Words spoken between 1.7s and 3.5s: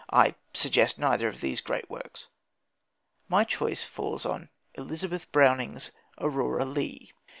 works. My